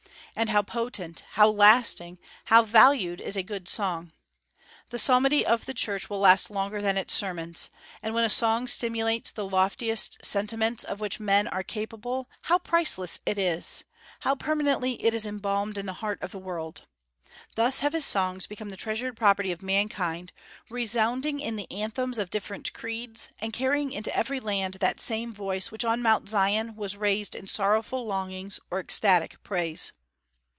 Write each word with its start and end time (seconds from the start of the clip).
And 0.33 0.49
how 0.49 0.61
potent, 0.61 1.23
how 1.33 1.49
lasting, 1.49 2.17
how 2.45 2.63
valued 2.63 3.19
is 3.19 3.35
a 3.35 3.43
good 3.43 3.67
song! 3.67 4.13
The 4.89 4.97
psalmody 4.97 5.45
of 5.45 5.65
the 5.65 5.73
Church 5.73 6.09
will 6.09 6.19
last 6.19 6.49
longer 6.49 6.81
than 6.81 6.95
its 6.97 7.13
sermons; 7.13 7.69
and 8.01 8.13
when 8.15 8.23
a 8.23 8.29
song 8.29 8.65
stimulates 8.67 9.31
the 9.31 9.43
loftiest 9.45 10.23
sentiments 10.23 10.85
of 10.85 11.01
which 11.01 11.19
men 11.19 11.49
are 11.49 11.63
capable, 11.63 12.29
how 12.43 12.57
priceless 12.59 13.19
it 13.25 13.37
is, 13.37 13.83
how 14.21 14.33
permanently 14.33 15.03
it 15.03 15.13
is 15.13 15.25
embalmed 15.25 15.77
in 15.77 15.85
the 15.85 15.93
heart 15.99 16.17
of 16.21 16.31
the 16.31 16.39
world! 16.39 16.87
"Thus 17.55 17.79
have 17.79 17.91
his 17.91 18.05
songs 18.05 18.47
become 18.47 18.69
the 18.69 18.77
treasured 18.77 19.17
property 19.17 19.51
of 19.51 19.61
mankind, 19.61 20.31
resounding 20.69 21.41
in 21.41 21.57
the 21.57 21.69
anthems 21.69 22.17
of 22.17 22.29
different 22.31 22.71
creeds, 22.71 23.27
and 23.39 23.51
carrying 23.51 23.91
into 23.91 24.15
every 24.15 24.39
land 24.39 24.75
that 24.75 25.01
same 25.01 25.33
voice 25.33 25.71
which 25.71 25.83
on 25.83 26.01
Mount 26.01 26.29
Zion 26.29 26.77
was 26.77 26.95
raised 26.97 27.35
in 27.35 27.47
sorrowful 27.47 28.05
longings 28.07 28.61
or 28.71 28.79
ecstatic 28.79 29.43
praise." 29.43 29.91